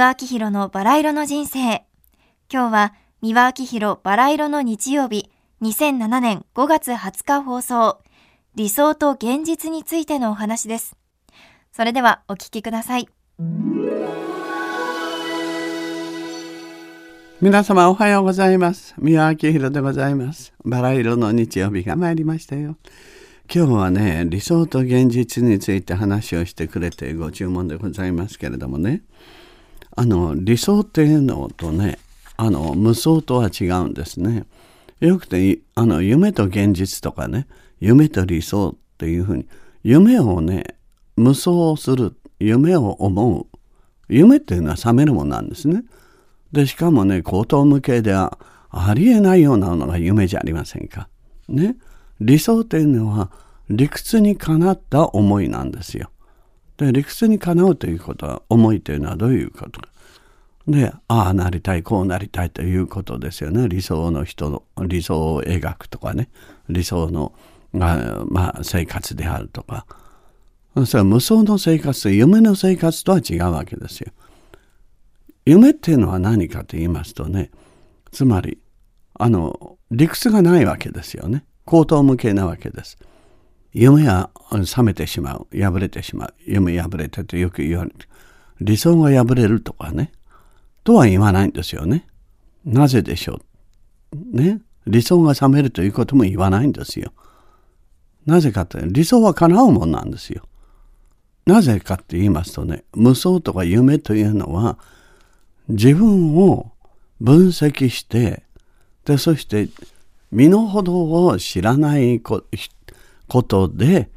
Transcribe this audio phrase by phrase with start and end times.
[0.00, 1.84] 輪明宏のバラ色の人生。
[2.50, 5.30] 今日は三輪明宏バラ色の日曜日、
[5.60, 7.98] 2007年5月20日放送、
[8.54, 10.96] 理想と現実についてのお話です。
[11.70, 13.08] それではお聞きください。
[17.42, 18.94] 皆様おはようございます。
[18.96, 20.54] 三輪明宏でございます。
[20.64, 22.78] バラ色の日曜日が参りましたよ。
[23.54, 29.02] 今日はね、理想と現実について話をしてくれてご注文でございますけれどもね、
[29.96, 31.98] あの、理想っていうのとね、
[32.36, 34.46] あの、無双とは違うんですね。
[35.00, 37.46] よくて、あの、夢と現実とかね、
[37.80, 39.46] 夢と理想っていうふうに、
[39.82, 40.76] 夢をね、
[41.16, 43.46] 無双する、夢を思う。
[44.08, 45.84] 夢っていうのは覚めるものなんですね。
[46.52, 48.38] で、しかもね、口頭向けでは
[48.70, 51.08] ありえないようなのが夢じゃありませんか。
[51.48, 51.76] ね。
[52.20, 53.30] 理想というのは
[53.70, 56.10] 理屈にかなった思いなんですよ。
[56.86, 59.88] で理屈にかなうということは思いというのはどういうことか。
[60.66, 66.28] でああなりたいこうなりたいということですよね理想の人の理想を描くとかね
[66.68, 67.32] 理想の
[67.72, 69.86] まあ、生活であるとか
[70.86, 74.12] それは無双の生活と夢の生活とは違うわけですよ。
[75.46, 77.50] 夢っていうのは何かと言いますとね
[78.10, 78.58] つまり
[79.14, 81.44] あの理屈がないわけですよね。
[81.64, 82.98] 口頭向けなわけです。
[83.72, 85.46] 夢は冷めてしまう。
[85.52, 86.34] 破れてしまう。
[86.44, 87.96] 夢破れてとよく言われる。
[88.60, 90.12] 理想が破れるとかね。
[90.82, 92.06] とは言わないんですよね。
[92.64, 93.40] なぜでしょ
[94.12, 94.36] う？
[94.36, 94.60] ね？
[94.86, 97.12] 理想が冷めるということも言わないんですよ。
[98.26, 100.46] なぜかって理想は叶うもんなんですよ。
[101.46, 104.78] なぜかって言いますとね、無双とか夢というのは
[105.68, 106.72] 自分を
[107.20, 108.42] 分析して
[109.04, 109.68] でそして
[110.32, 112.20] 身の程を知らない
[113.30, 114.10] ことで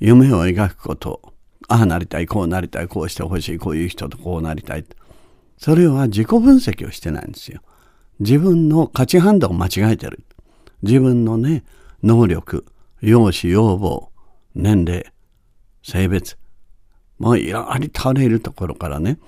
[0.00, 1.20] 夢を描くこと。
[1.68, 4.84] ああなりたいこうなりたいこうしてほしいこういう人とこうなりたい。
[5.56, 7.62] それは自己分析をしてないんですよ。
[8.18, 10.24] 自分の価値判断を間違えてる。
[10.82, 11.64] 自分のね
[12.02, 12.66] 能力
[13.00, 14.10] 容姿要望
[14.54, 15.06] 年齢
[15.82, 16.36] 性別
[17.18, 19.18] もうありとあらゆるところからね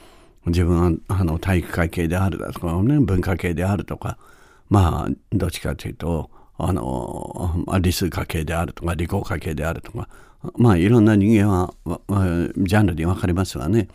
[0.46, 4.18] 自分はあの体育会系であるだとか、ね、文化系であるとか
[4.68, 10.08] まあどっちかというとあの、まあ、理数科系であるとか理工科系であるとか
[10.56, 13.88] まあいろんな人間は、ジャンルに分かりますわね。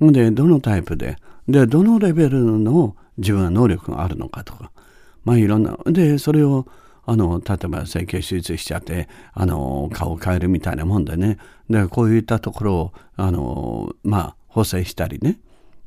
[0.00, 1.16] でどのタイプで
[1.48, 4.70] でどのレベルの自分は能力があるのかとか
[5.24, 6.66] まあいろんなでそれを
[7.06, 11.38] あの例えば整形手術しちゃってあの顔を変えるみたいなもんでね
[11.70, 15.38] でこういったところをあのまあ補正したりね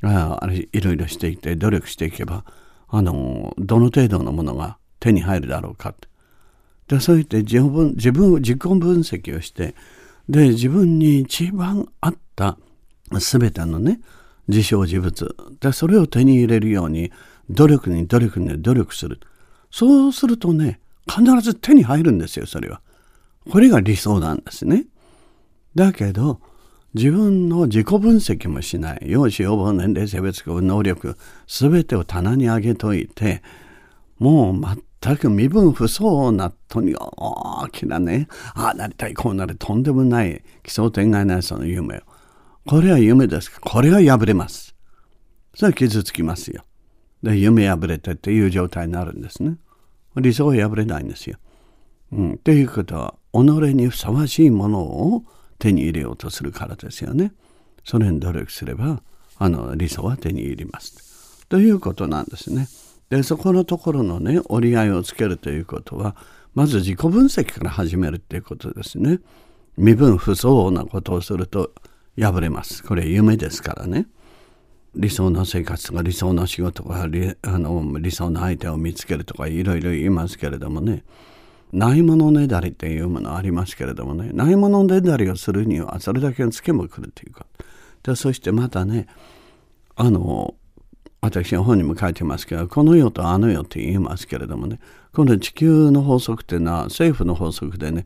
[0.02, 2.46] あいろいろしていって努力していけば
[2.88, 6.09] あのどの程度のものが手に入るだろうかって
[6.90, 9.76] でそうやって自分自分自己分析をして
[10.28, 12.58] で自分に一番合った
[13.12, 14.02] 全てのね
[14.48, 17.12] 自称自物でそれを手に入れるように
[17.50, 19.20] 努力に努力に努力する
[19.72, 22.82] そうするとね必ず手に入るんですよそれは
[23.50, 24.86] これが理想なんですね
[25.76, 26.42] だけど
[26.96, 29.02] 自分の自己分析もしない。
[29.04, 33.44] 容姿、要望、年齢、性別、能力、すべてを棚に上げといて、
[34.18, 42.02] もう全く身分不相なとに大きなね、ああなりたい、こうなる、とんでもない奇想天外なその夢を。
[42.66, 44.76] これは夢ですこれは破れます。
[45.56, 46.64] それは傷つきますよ。
[47.24, 49.58] で、夢破れてっていう状態になるんですね。
[50.16, 51.38] 理想は破れないんですよ。
[52.12, 52.38] うん。
[52.38, 53.38] ということは、己
[53.74, 55.24] にふさわしいものを
[55.60, 57.34] 手に入れようとするからですよね。
[57.86, 59.02] それに努力すれば
[59.38, 61.46] あの理想は手に入ります。
[61.48, 62.68] ということなんですね。
[63.10, 66.16] でそこのところのね折り合いをつけるということは
[66.54, 69.20] まず自己分析から始めるっていうことですね。
[69.78, 71.72] 身分不相応なことをすると
[72.20, 72.84] 破れます。
[72.84, 74.08] これ夢ですからね。
[74.96, 81.04] 理想の生活とか理想の仕事とか理あの理想の相手を見つけるとかいろいろ言いますけれどもね
[81.72, 87.46] ないものねだりっていうものありますけれどもねないものねだりをするにはそれだけのツケも来るというか
[88.02, 89.06] でそしてまたね
[89.96, 90.56] あの
[91.22, 94.80] 私の本にも書いてますけどこの世とあの世って言いますけれどもね
[95.14, 98.06] この地球の法則っていうのは政府の法則でね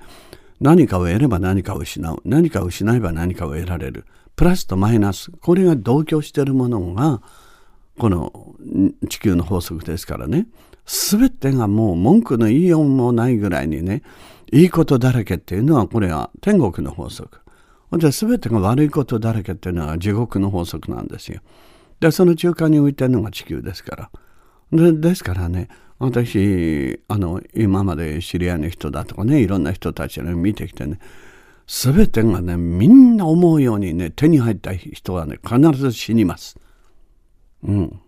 [0.60, 4.06] 何かを得れば何かを失う何かを失えば何かを得られる
[4.36, 7.22] プラスとマイナスこれが同居しているものが
[8.00, 8.56] この
[9.10, 10.48] 地球の法則ですからね
[10.86, 14.04] 全てがもう文句の言いようもないぐらいにね、
[14.52, 17.40] いいことだらけっていうのはこれは天国の法則。
[17.98, 21.42] じゃあ全てが悪いことだらけっていうのは地獄の法則なんですよ。
[22.04, 24.12] で、その中間に浮いてるのが地球ですから。
[24.74, 25.70] でですからね、
[26.00, 31.00] 私、あの、今まで知り合いの人だとかね、いろんな人たちを見てきてね、
[31.66, 36.60] 全てがね、みんな思うようにね、手に入った人はね、必ず死にます。
[37.66, 38.02] うん。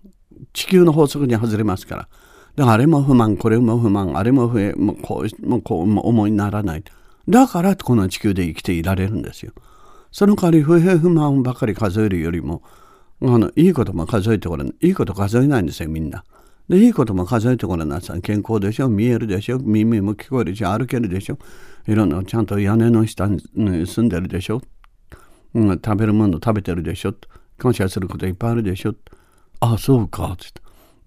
[0.52, 2.10] 地球の法則に外れますから。
[2.58, 6.84] だからあれも不満、これも不満、あれも増え、もうこう、もうこう、も思いにならない。
[7.30, 9.54] だからこの地球で生きていられるんですよ。
[10.12, 12.62] その代わり不平不満ばかり数えるよりも、
[13.22, 14.68] あの、いいことも数えてごらん。
[14.68, 16.24] いいこと数えないんですよ、みんな。
[16.68, 18.22] で、いいことも数えてごらんなさい。
[18.22, 21.38] 健康でしょ、見えるでしょ、耳も聞こえるし、歩けるでしょ？
[21.88, 24.62] いろんな、ちゃんと屋根の下に住んでるでしょ？
[25.54, 27.14] うん、食べるもの食べてるでしょ？
[27.58, 28.96] 感謝することいっぱいあるでしょ？
[29.60, 30.46] ああ、そうか、って。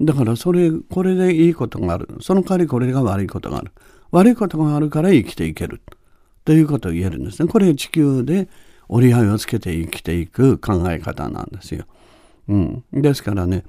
[0.01, 2.09] だからそれ、これでいいことがある。
[2.21, 3.73] その代わりこれが悪いことがある。
[4.13, 5.83] 悪いことがあるから生きていける。
[6.45, 7.49] ということを言えるんですね。
[7.49, 8.49] これ地球で
[8.89, 11.85] 折り合いをつけて生きていく考え方なんですよ。
[12.49, 12.85] うん。
[12.93, 13.65] ですからね、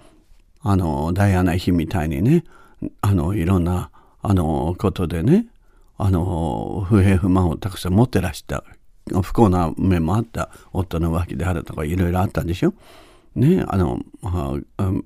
[0.61, 2.43] あの、ダイアナ妃みたいにね、
[3.01, 3.91] あの、いろんな、
[4.21, 5.47] あの、ことでね、
[5.97, 8.63] あの、不平不満をたくさん持ってらした
[9.21, 12.73] 不幸な面もあった夫の浮気であるとかいろいろあったんでしょ？
[13.35, 13.99] ね、あの、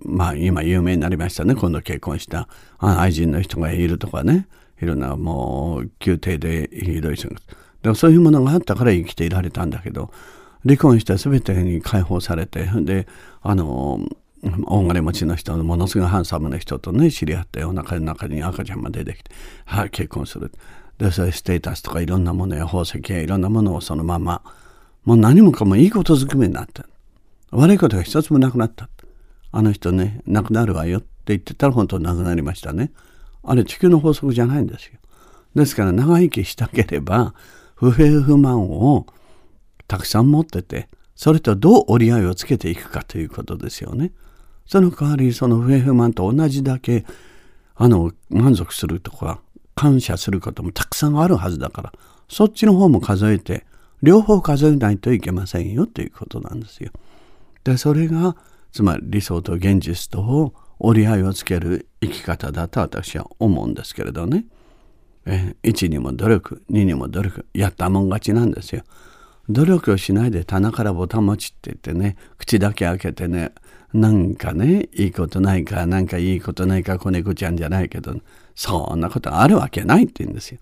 [0.05, 1.55] まあ、今有名になりましたね。
[1.55, 2.47] 今度結婚した
[2.79, 4.47] 愛人の人がいるとかね。
[4.81, 7.29] いろんなもう、宮廷でひどい人
[7.83, 7.95] が。
[7.95, 10.11] そういうものがあったから生きていられたんだけど、
[10.65, 13.07] 離婚した全てに解放されて、で、
[13.41, 13.99] あの、
[14.65, 19.31] 大金持ちの人のものすごいハンサムな人とね、知り合って、お腹の中に赤ちゃんが出てきて、
[19.65, 20.51] はい、結婚する。
[20.97, 24.41] で、そういうステータスとかいろんなものや宝石やいろんなものをそのまま、
[25.05, 26.85] もう何もかもいいことずくめになった。
[27.51, 28.89] 悪いことが一つもなくなった。
[29.51, 32.91] あの人ね、亡くなるわよって言ってたら本当に亡くなりましたね。
[33.43, 34.93] あれ地球の法則じゃないんですよ。
[35.55, 37.33] ですから長生きしたければ、
[37.75, 39.05] 不平不満を
[39.87, 44.11] たくさん持ってて、それとどう折り合いをつけていくかということですよね。
[44.65, 47.05] その代わり、その不平不満と同じだけ、
[47.75, 49.39] あの、満足するとか、
[49.75, 51.93] 感謝することもたくさんあるはずだから、
[52.29, 53.65] そっちの方も数えて、
[54.03, 56.91] 両方数えないといけませんよということなんですよ。
[57.63, 58.35] でそれが
[58.73, 64.45] つまり理想と現実と折り合いをつける生き方だと私は思うんですけれどね。
[65.25, 68.83] え1にも努力2にも努力やったもん勝ちなんですよ。
[69.49, 73.51] 努力をしないで棚からボタン持ちって言ってね口だけ開けてね
[73.93, 78.15] なんかねいいことないかなんかいいことないか子猫ちゃんじゃないけど
[78.55, 80.59] そんなことあるわけないって言うんですよ。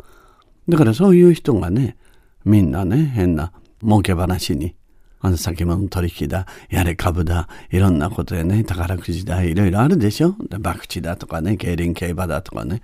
[0.69, 1.97] だからそういう人がね
[2.45, 3.51] みんなね変な
[3.81, 4.75] 儲け話に
[5.21, 12.81] あの先物取引だ、やれ株だ、いろんなことでね、宝くじだ、いろいろあるでしょ博打だとかね、競輪競馬だとかね。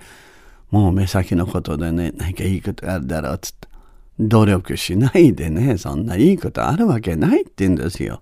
[0.70, 3.68] もう目先のことでね、何かいいことあるだろうっつって。
[4.20, 8.22] 努力しないでね、そんないいことあるわけないって言うんですよ。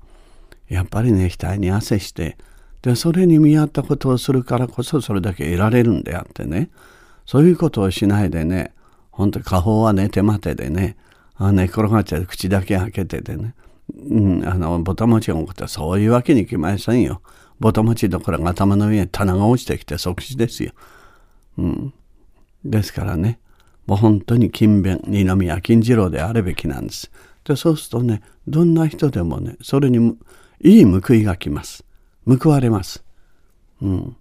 [0.67, 2.37] やっぱりね、額に汗して、
[2.81, 6.69] で、それに見合ったことをするからこそそれだけ得られるんであってね。
[7.25, 8.73] そういうことをしないでね、
[9.11, 10.97] ほんと下方は寝て待てでね、
[11.35, 13.55] あ寝転がっちゃう口だけ開けててね。
[13.93, 17.21] うん、あの、ぼたもちが起こったらそういうわけにいきませんよ。
[17.59, 20.71] ぼたもちどころが頭の上に棚が落ちてきて即死ですよ。
[21.57, 21.93] うん。
[22.63, 23.39] ですからね、
[23.85, 27.11] もう本当に勤勉、二宮金次郎であるべきなんです。
[27.43, 30.17] で、そうするとね、どんな人でもね、それに
[30.61, 31.85] いい報いが来ます。
[32.25, 33.03] 報われます。
[33.81, 34.17] うん。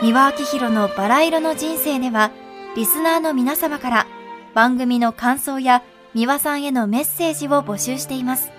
[0.00, 2.30] 三輪明宏のバラ色の人生では、
[2.76, 4.06] リスナーの皆様から
[4.54, 5.82] 番組の感想や
[6.14, 8.52] 三輪さんへのメッセージを募集しています。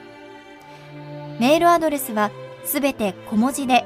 [1.39, 2.31] メールアドレスは
[2.65, 3.85] すべて小文字で、